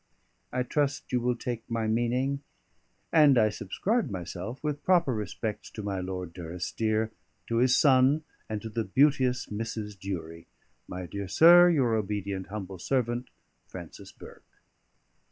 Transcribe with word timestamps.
I 0.51 0.63
trust 0.63 1.11
you 1.11 1.21
will 1.21 1.35
take 1.35 1.69
my 1.69 1.85
meaning, 1.85 2.41
and 3.13 3.37
I 3.37 3.49
subscribe 3.49 4.09
myself, 4.09 4.57
with 4.63 4.83
proper 4.83 5.13
respects 5.13 5.69
to 5.69 5.83
my 5.83 5.99
Lord 5.99 6.33
Durrisdeer, 6.33 7.11
to 7.45 7.57
his 7.57 7.77
son, 7.77 8.23
and 8.49 8.63
to 8.63 8.69
the 8.69 8.83
beauteous 8.83 9.45
Mrs. 9.51 9.95
Durie, 9.99 10.47
My 10.87 11.05
dear 11.05 11.27
Sir, 11.27 11.69
Your 11.69 11.93
obedient 11.93 12.47
humble 12.47 12.79
Servant, 12.79 13.27
FRANCIS 13.67 14.11
BURKE. 14.13 14.43